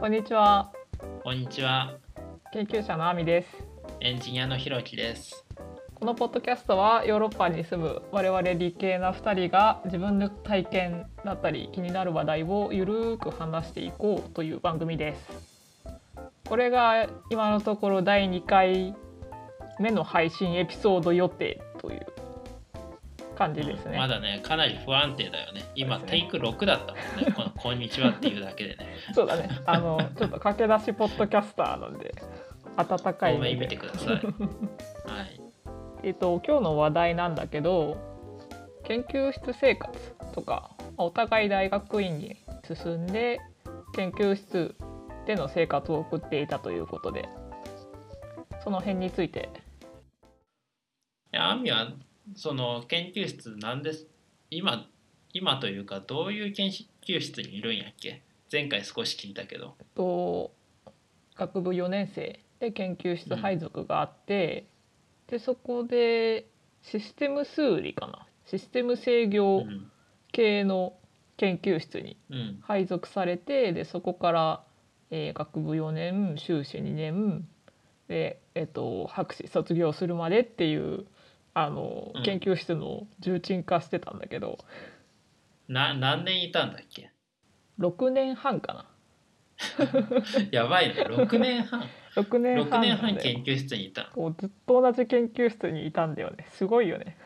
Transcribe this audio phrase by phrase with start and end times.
[0.00, 0.70] こんにちは。
[1.24, 1.92] こんにちは。
[2.52, 3.48] 研究者のあみです。
[4.00, 5.44] エンジニアのひろきです。
[5.96, 15.90] このポッドキャストはヨーロッパに住む我々理系な2人が自分の体験だったり気になる話題をゆるーく話していこうという番組です。
[16.48, 18.94] これが今のところ第2回
[19.80, 22.06] 目の配信エピソード予定という
[23.38, 23.96] 感じですね。
[23.96, 25.62] まだね、かなり不安定だよね。
[25.76, 27.30] 今、ねテイク6だったもんね。
[27.36, 28.88] このこんにちはっていうだけでね。
[29.14, 29.48] そうだね。
[29.64, 32.12] あのちょっと駆け出しポッドキャスターなんで
[32.76, 34.14] 温かい目で見てください。
[34.14, 34.22] はい。
[36.02, 37.96] えっと、今日の話題なんだけど
[38.84, 43.40] 研究室生活とかお互い大学院に進んで
[43.94, 44.74] 研究室
[45.26, 47.28] での生活を送っていたということで
[48.62, 49.48] その辺について
[51.32, 51.88] いや、アミは、
[52.36, 54.06] その研究室なんです。
[54.50, 54.86] 今、
[55.32, 56.70] 今というか、どういう研
[57.06, 58.22] 究室にいるんやっけ？
[58.50, 59.76] 前回少し聞いたけど。
[59.94, 60.52] と
[61.36, 64.66] 学部4年生で研究室配属があって、
[65.26, 66.46] でそこで
[66.82, 69.90] システム数理かなシステム制う御ん。
[70.32, 70.94] 系の
[71.36, 72.58] 研究室にうん。
[72.62, 74.64] 配属されてでそこから、
[75.10, 77.46] えー学部4年修士2年
[78.08, 81.06] で、えっと博士卒業するまでっていう
[81.64, 84.58] あの、うん研究室の重鎮化してたんだけど
[85.68, 87.10] な、何年いたんだっけ
[87.78, 88.84] ？6年半かな
[90.50, 91.02] やばいね。
[91.02, 91.84] 6年半。
[92.14, 94.04] 6年6半年半なんで研究室にいた。
[94.14, 97.16] こうずっと同じ研究室にいたんだよねすごいよね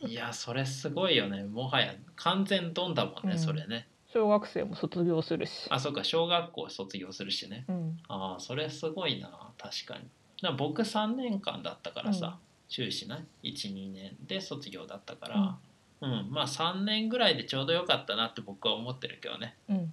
[0.00, 1.44] いや、それすごいよね。
[1.44, 3.88] もはや完全ドンだもんね、うんそれね。
[4.12, 7.64] 小学生も卒業するし、あ、そうか、小学校卒業するしね。
[7.68, 9.28] うん、ああ、それすごいな、
[9.58, 10.04] 確かに。
[10.40, 15.58] だから僕3年間だったからさ、修士な、1、2年で卒業だったから、
[16.00, 19.56] うん、まあ3年ぐらいでちょうどよかったなって僕は思ってるけどね。
[19.68, 19.92] うん、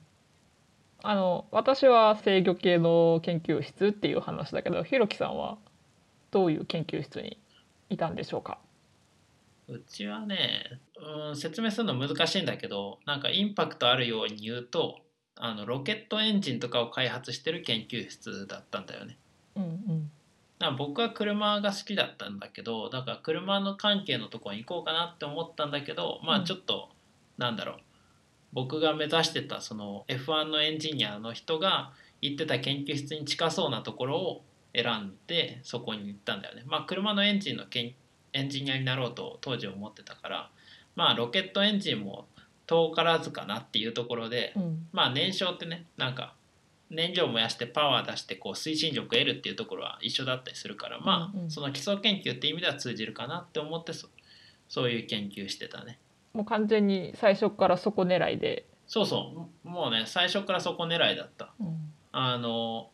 [1.04, 5.58] あの私は制御系の研究室っていう話だけどひろきさんは
[6.32, 7.38] どういう研究室に
[7.90, 8.58] いたんでしょうか？
[9.68, 10.80] うちはね、
[11.30, 15.00] うん、説明するの難しいんだけど、なんかインパクトあるように言うと、
[15.36, 19.18] あのロケットエンジンとかを開発してる研究室だったんだよね。
[19.56, 20.12] うんうん
[20.64, 26.42] だから僕は車が好きだったんだけどだから車の関係のところに行こうかなって思ったんだけどまうん。
[26.44, 26.90] あちょっと、
[27.38, 27.76] なんだろう。
[28.54, 31.92] 僕が目指してたその F1 のエンジニアの人が
[32.22, 34.42] 行ってた研究室に近そうなところを
[34.74, 36.64] 選んでそこに行ったんだよね。
[36.66, 37.94] まあ車のエンジンのけん
[38.32, 40.50] エンジニアになろうと当時思ってたから
[40.96, 42.28] まあロケットエンジンも
[42.68, 44.88] 遠からずかなっていうところでうん。
[44.94, 46.36] まあ燃焼ってねなんか
[46.94, 51.52] 燃料を燃やしてパワー出してこう推進力を得るっていうところは一緒だったりするからまあ、うんうん。
[51.52, 54.08] その基礎研究って意味では通じるかなって思ってそ
[54.70, 56.00] そういう研究してたね。
[56.34, 59.68] もう完全に最初からそこ狙いで、そうそう。
[59.68, 61.54] もうね最初からそこ狙いだった。
[61.60, 61.94] うん。
[62.12, 62.90] あの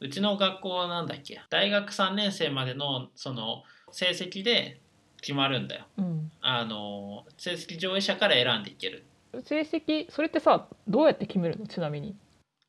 [0.00, 1.40] うちの学校なんだっけ？
[1.48, 4.80] 大学3年生までのその成績で
[5.20, 5.86] 決まるんだよ。
[5.96, 9.04] うん、あの成績上位者から選んでいける。
[9.44, 11.66] 成績それってさどうやって決めるの？
[11.66, 12.16] ちなみに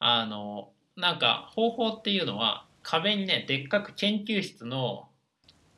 [0.05, 5.07] あのなんか方法っていうのは壁にねでっかく研究室の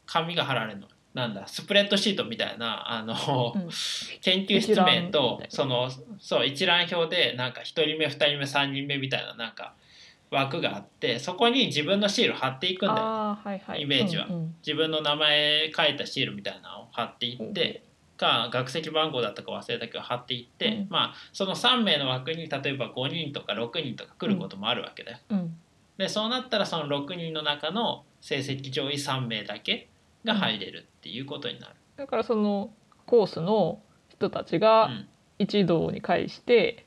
[0.07, 0.87] 紙が貼られるの。
[1.13, 3.13] なんだスプレッドシートみたいなあの、
[3.55, 3.69] うん。
[4.21, 9.75] 研究室名とそのそう一覧表でなんか1人目2人目3人目みたいななんか
[10.31, 13.01] 枠があってそこに自分のシール貼っていくんだよ。
[13.01, 13.81] はいはい。
[13.83, 14.25] イメージは。
[14.25, 14.55] うんうん。
[14.65, 17.83] 自分の名前書いたシールみたいなのを貼っていって
[18.17, 20.87] か学籍番号だったか忘れたけど貼っていって、うん。
[20.89, 25.17] まあその3名の枠に例えば5人とか6人とか来ることもあるわけだよ。
[25.29, 25.57] うん。
[25.97, 29.87] でそうなったらその6人の中の成績上位3名だけ
[30.25, 31.75] が入れるっていうことになる。
[31.97, 32.71] だからその
[33.05, 35.07] コースの人たちうがん、
[35.39, 36.85] 一堂に会して、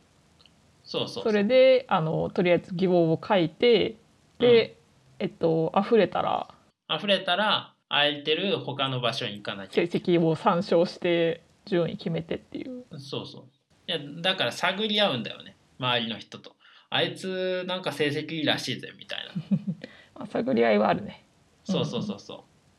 [0.84, 3.97] そうそうそれであのとりあえず希望を書いて
[4.38, 4.77] で、
[5.19, 6.49] えっと溢れたら
[6.91, 12.85] 溢れたら空いてる他の場所に行かなきゃ成績を参照して順位決めてっていう。
[12.99, 13.44] そうそう
[13.87, 16.56] いやだから探り合うんだよね周りの人と。
[16.90, 19.58] あいつなんか成績いいらしいぜみたいな。
[20.14, 21.25] まあ、探り合いはあるね。
[21.64, 22.38] そうそうそうそう。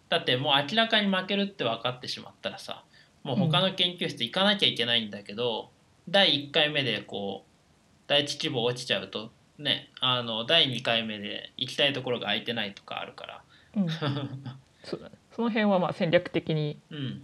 [0.09, 2.83] だってもう明らかに負けるって分かってしまったらさ
[3.23, 5.69] もう他の研究室行かなきゃいけないんだけど、
[6.07, 7.49] 第1回目でこう
[8.07, 13.43] 第一志望落ちちゃうとねあの第2回目で行きたいところが空いてないとかあるから
[13.75, 13.85] うん、
[14.83, 14.97] そ。
[15.35, 17.21] その辺はまあ戦略的にうん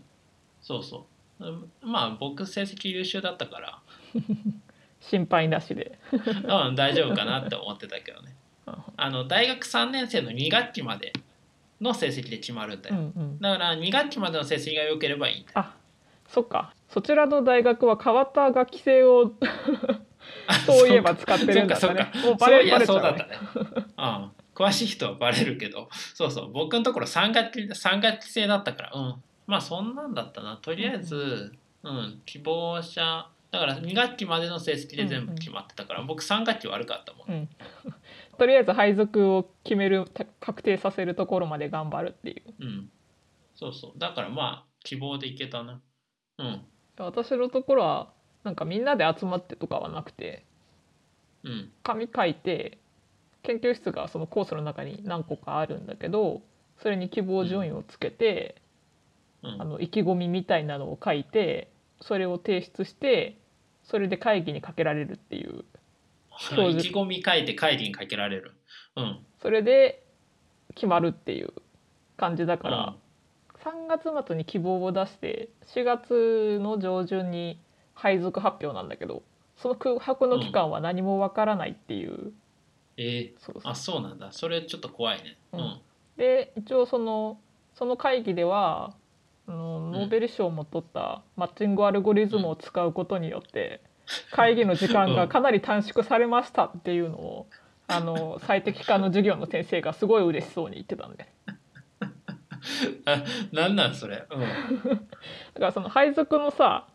[0.62, 1.06] そうそ
[1.40, 3.80] ううんまあ僕成績優秀だったから
[5.00, 6.00] 心配なしで。
[6.12, 8.36] うん大丈夫かなって思ってたけどね
[8.68, 11.14] うんあの大学3年生の2学期まで
[11.82, 13.40] の成績で決まるんだよ、うんうん。
[13.40, 15.76] だから2学期までの成績が良ければいいんだよあ、
[16.28, 16.74] そっか。
[16.90, 19.34] そちらの大学は変わった学期制を
[20.66, 23.86] そういえば使ってるんだったねそうかもうバレそういやバレちゃそううだっねたね。
[23.98, 24.32] うん。
[24.56, 29.24] 詳しい人はバレるけど、そうそう、僕のところ3学期、3学期制だったから、うん。
[29.46, 30.58] まあそんなんだったな。
[30.58, 31.54] とりあえず、
[31.84, 37.38] うん、希望者、だから2学期までの成績で全部決まってたから、僕3学期悪かったもん。
[37.38, 37.50] うん
[38.38, 42.92] とりあえず配属を決めるた確定させるところまで頑張るっていううん。
[43.56, 44.00] そうそう。
[44.00, 45.80] だからまあ、希望でいけたな。
[46.40, 46.66] うん。
[46.98, 48.14] 私のところは
[48.44, 50.46] なんかみんなで集まってとかはなくて
[51.44, 51.72] うん。
[51.84, 52.80] 紙書いて
[53.46, 56.42] 研究室がそのコースの中に何個かあるんだけど
[56.82, 58.56] それに希望順位をつけて、
[59.44, 59.62] うん。
[59.62, 61.70] あの意気込みみたいなのを書いて
[62.02, 63.38] それを提出して
[63.84, 65.64] それで会議にかけられるっていう
[66.52, 68.54] 意気込み書いて会議にかけられる。
[68.96, 69.20] うん。
[69.42, 70.04] それで
[70.74, 71.54] 決まるっていう
[72.18, 73.06] 感じだから、うん
[73.66, 77.60] 3月末に希望を出して4月の上旬に
[77.96, 79.24] 配属発表なんだけど
[79.58, 82.34] その空白の期間は何もわからないっていう、
[82.98, 84.32] えそうそうー、あ、そうなんだ。
[84.32, 85.38] それちょっと怖いね。
[85.54, 85.82] ううんん。
[86.18, 87.38] で一応その
[87.74, 88.94] その会議では
[89.48, 93.82] あのんノーベル賞も取ったマッチングアルゴリズムを使うことによって
[94.32, 97.48] 会議の時間がかなり短縮されましたっていうのを
[97.88, 101.28] あの最適化の授業の先生がすごい嬉しそうに言ってたんで
[103.06, 104.26] あ、なんなんそれ？
[104.30, 104.40] うん。
[104.90, 105.02] だか
[105.60, 106.88] らその配属のさ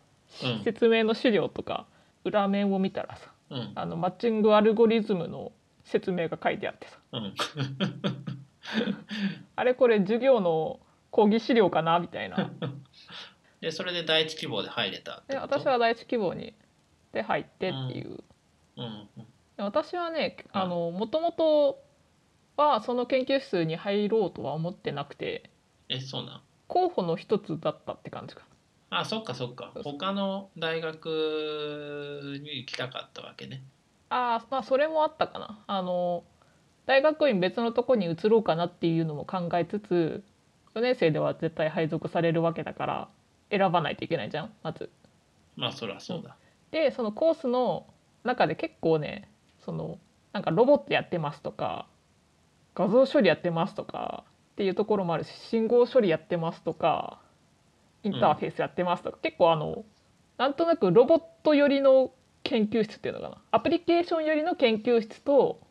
[0.43, 1.85] うん説明の資料とか
[2.23, 3.71] 裏面を見たらさうん。
[3.75, 5.51] あのマッチングアルゴリズムの
[5.83, 7.33] 説明が書いてあってさうん。
[9.55, 10.79] あれこれ授業の
[11.09, 11.99] 講義資料かな？
[11.99, 12.51] みたいな
[13.59, 15.37] で、それで第一希望で入れたで。
[15.37, 16.53] 私は第一希望に
[17.11, 18.23] で入ってっていう、
[18.77, 19.09] うん。
[19.57, 21.83] で私はねうんあのもともと
[22.57, 25.49] はその研究室に入ろうとは思ってなくて
[25.89, 26.41] え、そうなん？
[26.67, 28.43] 候補の一つだったって感じか
[28.89, 33.63] あ、そっかそっか他の大学に行きたかったわけね。
[34.11, 36.23] ああまあそれもあったかなあの
[36.85, 40.23] 大学院別のとこに移ろうかなっていうのも考えつつ
[40.75, 43.07] 4年生では絶対配属されるわけだから
[43.49, 44.89] 選ばないといけないじゃんまず。
[45.55, 46.35] まあ、そりゃそうだ。
[46.71, 47.85] でそのコースの
[48.23, 49.29] 中で結構ね
[49.63, 49.97] その
[50.33, 51.87] なんかロボットやってますとか
[52.75, 54.23] 画像処理やってますとか
[54.53, 57.19] っていうところもあるし信号処理やってますとか
[58.03, 59.85] インターフェースやってますとか、結構あの
[60.37, 62.11] なんとなくロボット寄りの
[62.51, 63.37] 研究室っていうのかな？
[63.51, 65.61] アプリケーション寄りの研究室と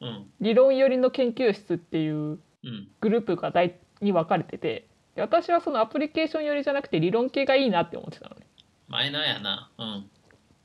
[0.00, 0.30] うん。
[0.40, 2.88] 理論寄りの研究室っていううん。
[3.00, 4.86] グループが大に分かれてて
[5.16, 8.46] で私はそのアプリケーション寄りじゃなくて理論系がいいなって思ってたのね。
[8.86, 9.70] マイナーやな。
[9.76, 10.10] うん。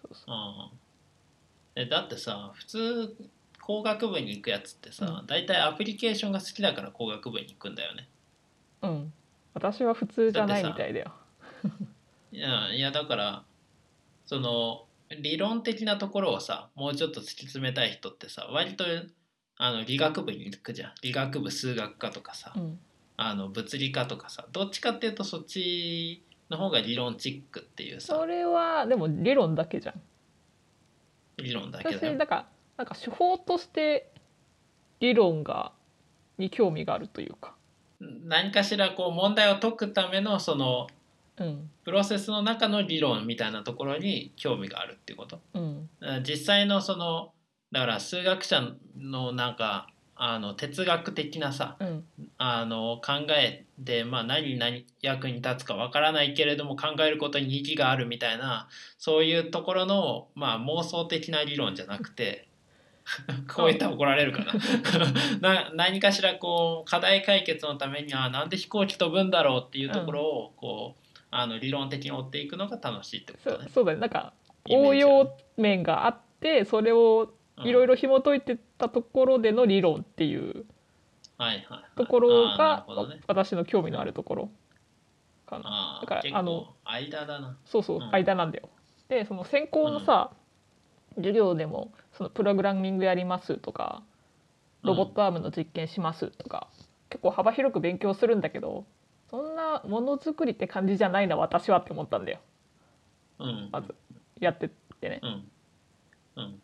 [0.02, 1.82] そうそうん。
[1.82, 3.16] え、だってさ、普通、
[3.60, 8.08] 工学部に行くやつってさう、大体アプリケーションが好きだから工学部に行くんだよね。
[8.84, 9.14] うん、
[9.56, 11.12] 私は普通じゃないみたいだよ。
[12.32, 13.44] いや、いやだから、
[14.26, 14.86] その、
[15.21, 18.86] 理論的なところをさ、もうちょっと突き詰めたい人ってさ、割と、
[19.57, 20.94] あの、理学部に行くじゃん。
[21.01, 22.80] 理学部数学科とかさ、うん
[23.15, 30.01] あの、物理科とかさ、どっちかっていうとそっちの方が理論チックっていうさそ、れはでも理論だけじゃん。
[31.38, 31.98] 理論だけだよ。
[32.00, 34.12] 私だからなんか手法として
[35.00, 35.71] 理論が
[36.38, 37.56] に興味があるというか。
[38.00, 41.03] 何かしらこう問題を解くためのそのうん
[41.84, 45.42] プロセスの中の理論みたいなところに興味があるっていうこと？
[45.54, 45.90] うん。
[46.02, 47.34] あ実際のその
[47.72, 48.62] だから数学者
[48.98, 52.04] のなんかあの哲学的なさうん。
[52.38, 62.48] あの考えで、まあ、何に何役に立つかわからないけれども考えることに意義があるみたいなそういうところの、まあ、妄想的な理論じゃなくて
[63.54, 64.54] こう言ったら怒られるかな。
[65.42, 71.02] な何かしらこう課題解決のためにはなんで飛行機飛ぶんだろうっていうところをこう、
[71.36, 73.66] あの理論的に追っていくのが楽しいってことね。
[73.68, 74.34] そそうだねなんか
[74.70, 80.66] 応用面があってそれをいろいろ、ろ紐解いてったところでの理論っていう
[81.96, 82.86] ところが
[83.28, 84.50] 私の興味のあるところ
[85.46, 85.63] かな。
[85.66, 87.58] あだからあの間だな。
[87.66, 88.70] そうそううん間なんだよ。
[89.10, 90.32] でその専攻のさ、
[91.16, 94.02] 授業でもそのプログラミングやりますとか
[94.82, 96.68] ロボットアームの実験しますとか、
[97.10, 98.86] 結構幅広く勉強するんだけど
[99.84, 102.39] なものづくりって感じじゃないな私はって思ったんだよ。
[103.39, 103.70] うん。
[103.72, 103.96] まず
[104.39, 105.20] やってってね。
[105.24, 105.44] うん。
[106.36, 106.62] うん。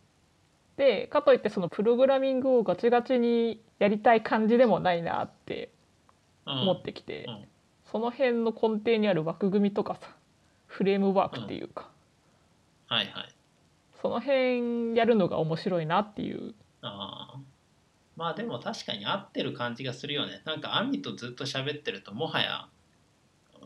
[0.78, 5.72] でかといってそのプログラミングをガチガチにやりたい感じでもないなって
[6.46, 6.62] うん。
[6.62, 7.46] 思ってきて、うん。
[7.92, 10.16] その辺の根底にある枠組みとかさ
[10.68, 11.89] フレームワークっていうか、
[12.88, 13.36] はいはい。
[14.01, 16.54] その辺やるのが面白いなっていう。
[16.82, 17.39] ああ
[18.16, 20.42] まあでも確かに合ってる感じがするよね。
[20.46, 22.68] なんかアミとずっと喋ってるともはや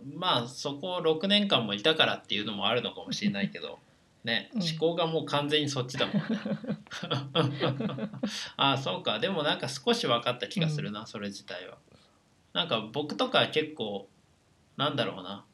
[0.06, 3.80] まあそこ6年間もいたからっていうのもあるのかもしれないけど
[4.24, 4.62] ね、うん。
[4.62, 6.16] 思考がもう完全にそっちだもん。
[6.16, 6.22] ね
[8.56, 9.20] あそうか。
[9.20, 11.78] でもなんか少し分かった気がするな、それ自体は。
[12.54, 14.08] なんか僕とかは結構
[14.78, 15.46] なんだろうな。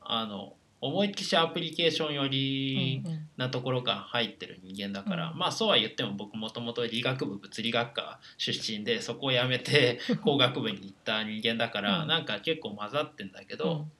[0.00, 5.38] あの思いっきしアプリケーション寄りうんうんなところが入ってる人間だから、うん。
[5.38, 12.08] まあそうは言っても僕もともと理学部物理学科出身でそこを辞めて 工学部に行った人間だから、うん。
[12.08, 13.92] なんか結構混ざってんだけど、うん。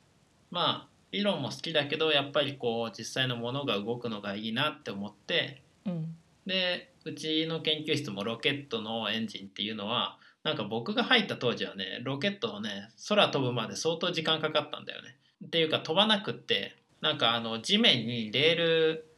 [0.50, 6.16] まあ理論も好きだけどやっぱりこう実際のものが動くのがいいなって思ってうん。
[6.46, 15.16] でうちの研究室もロケットのエンジンっていうのはなんか僕が入った当時はねロケットをね空飛ぶまで相当時間かかったんだよね。
[15.44, 19.08] っていうか飛ばなくってなんかあの地面にレール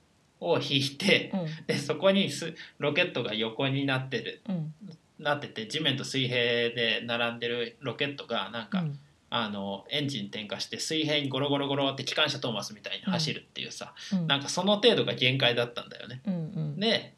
[0.40, 1.66] を引いてうん。
[1.66, 4.42] でそこにすロケットが横になってる。
[4.48, 4.74] うん。
[5.18, 8.98] なってて地面と水平で並んでるロケットがなんか、うん。
[9.32, 14.26] あのエンジン点火して水平にゴロゴロゴロって機関車トーマスみたいに走るっていうさ、うん。
[14.26, 16.20] なんかその程度が限界だったんだよね。
[16.26, 16.80] うんうん。
[16.80, 17.14] で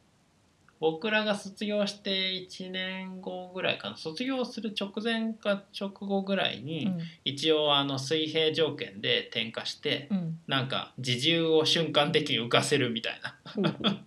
[0.82, 3.96] 僕らが卒業して1年後ぐらいかな。
[3.96, 6.98] 卒業する直前か直後ぐらいに、うん。
[7.24, 10.40] 一応あの水平条件で点火して、うん。
[10.48, 14.02] なんか自重を瞬間的に浮かせるみたいな。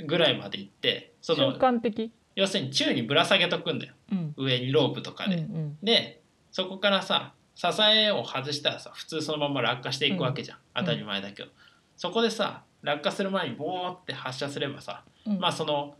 [0.06, 2.10] ぐらいまで行ってその瞬間的？
[2.34, 3.92] 要するに宙にぶら下げとくんだよ。
[4.10, 4.34] うん。
[4.38, 5.42] 上にロープとかうんうで。
[5.42, 5.76] ん。
[5.82, 11.50] でそこからさ支えを外したらさ普通そのまま落下していくわけじゃん、当たり前だけど、
[11.98, 15.38] そこでさ落下する前にボーって発射すればさ、うん。
[15.38, 15.94] まあその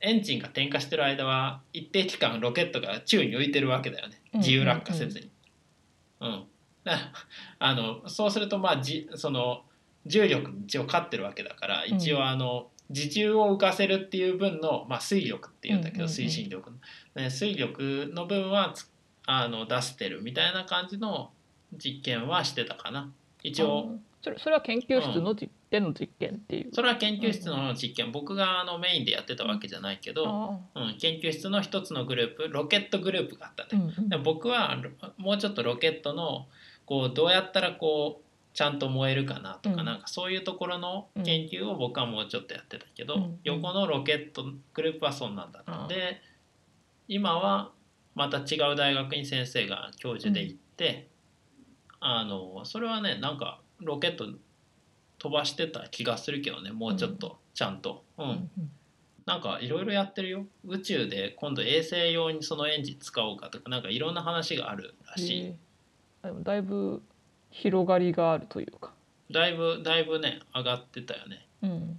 [0.00, 4.20] エンジンが点火してる間は一定期間ロケットが宙に浮いてるわけだよね。
[4.34, 5.30] うん自由落下せずに。
[6.20, 6.44] うん。
[7.58, 9.62] あのそうするとまあじその
[10.06, 16.76] 重力に一応勝ってるわけだから一応あの、自重を浮かせるっていう分の、まあ、推力っていうんだけど、推進力の、
[17.14, 18.90] ね、推力の分はつ
[19.26, 21.30] あの出してるみたいな感じの
[21.72, 23.10] 実験はしてたかな。
[23.42, 23.92] 一応。
[23.94, 26.70] あそれそれは研究室のじ、での実験っていう。
[26.74, 28.12] それは研究室の実験。
[28.12, 34.08] 僕があのメインでやってたわけじゃないけど、あうん、研究室の一つのグループロケットグループがあったあうね、んうん。
[34.10, 36.46] で僕はロもうちょっとロケットの
[36.84, 39.86] こうどうやったらこうちゃんと燃えるかなとか、うん。
[39.86, 45.88] なんかそういうところの研究を僕はもうちょっとやってたけど、うん横のロケットグループはそんなんだったあーん。
[45.88, 46.20] で
[47.08, 47.72] 今は
[48.14, 51.08] また違う大学に先生が教授で行って、
[51.98, 54.26] あのそれはねなんかロケット
[55.22, 58.02] 飛ばしてた気がするけどねもうちょっとちゃんと。
[58.18, 58.26] うん。
[58.26, 58.50] うん。
[59.24, 60.46] なんかいろいろやってるよ。
[60.66, 65.42] 宇宙で今度衛星用にそのエンジン使おうかとかなんかいろんな話があるらしい。
[65.42, 65.44] へ
[66.24, 67.02] えでもだいぶ
[67.50, 68.90] 広がりがあるというか。
[69.30, 71.46] だいぶだいぶね上がってたよね。
[71.62, 71.98] うん。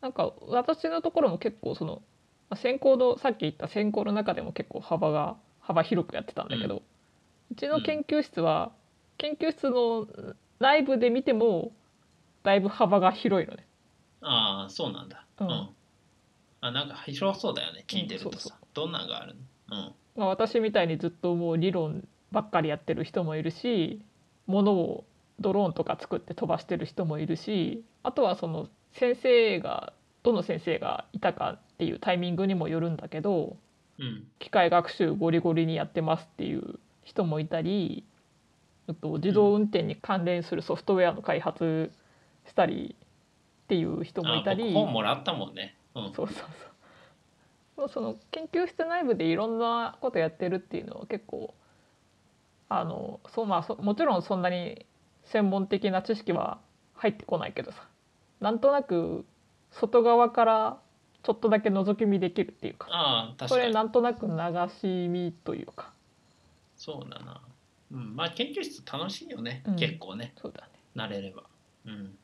[0.00, 2.02] なんか私のところも結構その
[2.50, 6.82] まあ専攻のさっき言った専攻の中でも結構幅が幅広くやってたんだけど、
[7.50, 8.70] うちの研究室は、
[9.18, 10.06] 研究室の
[10.60, 11.72] 内部で見ても
[12.44, 13.66] だいぶ幅が広いのね。
[14.20, 15.26] ああそうなんだ。
[15.40, 15.50] ううん。
[15.50, 15.68] ん、
[16.60, 18.48] あなんか広そうだよね聞いてるとうんそう。
[18.50, 19.34] さ、どんなんがある
[19.68, 19.92] の？
[20.16, 24.00] まあ、私みたいにずっともう理論ばっかりやってる人もいるし
[24.46, 25.04] 物を
[25.40, 33.56] ドローンとか作って飛ばしてる人もいるしあとはその先生がどの先生がいたかっていうタイミングにもよるんだけど
[33.98, 34.24] うんうん。
[34.38, 38.04] 機械学習ゴリゴリにやってますっていう人もいたり
[38.88, 41.90] あと自動運転に関連するソフトウェアの開発
[42.46, 42.96] したり
[43.64, 44.64] っていう人もあいたり。
[44.72, 45.76] 僕本もらったもんね。
[45.94, 46.12] うん。
[46.12, 47.80] そうそうそう。
[47.80, 51.54] もうその研究室内部でいろんなことやってるっていうのは結構
[52.68, 54.86] あのそうまあそもちろんそんなに
[55.24, 56.58] 専門的な知識は
[56.94, 57.86] 入ってこないけどさ。
[58.40, 59.24] なんとなく
[59.70, 60.78] 外側から
[61.22, 62.88] ちょっとだけ覗き見できるっていうか。
[62.88, 63.66] そああ確かに。
[63.68, 64.32] れなんとなく流
[64.80, 65.92] し見というか。
[66.76, 67.40] そうだな。
[67.92, 69.76] うんまあ研究室楽しいよね、うん。
[69.76, 70.32] 結構ね。
[70.36, 70.68] そうだね。
[70.94, 71.42] 慣れれば。
[71.86, 72.16] うん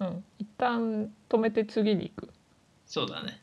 [0.00, 0.24] うん。
[0.38, 2.32] 一旦止めて次に行く。
[2.84, 3.42] そうだね。